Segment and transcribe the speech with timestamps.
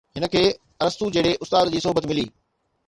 [0.19, 0.41] هن کي
[0.85, 2.27] ارسطو جهڙي استاد جي صحبت ملي